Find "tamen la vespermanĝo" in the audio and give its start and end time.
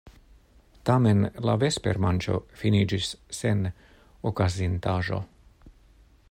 0.89-2.39